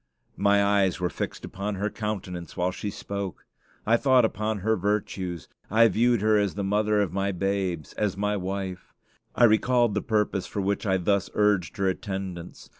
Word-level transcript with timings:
My 0.37 0.63
eyes 0.65 0.99
were 0.99 1.11
fixed 1.11 1.45
upon 1.45 1.75
her 1.75 1.91
countenance 1.91 2.57
while 2.57 2.71
she 2.71 2.89
spoke. 2.89 3.45
I 3.85 3.97
thought 3.97 4.25
upon 4.25 4.61
her 4.61 4.75
virtues; 4.75 5.47
I 5.69 5.87
viewed 5.89 6.21
her 6.21 6.39
as 6.39 6.55
the 6.55 6.63
mother 6.63 6.99
of 7.01 7.13
my 7.13 7.31
babes; 7.31 7.93
as 7.93 8.17
my 8.17 8.35
wife. 8.35 8.95
I 9.35 9.43
recalled 9.43 9.93
the 9.93 10.01
purpose 10.01 10.47
for 10.47 10.59
which 10.59 10.87
I 10.87 10.97
thus 10.97 11.29
urged 11.35 11.77
her 11.77 11.87
attendance. 11.87 12.67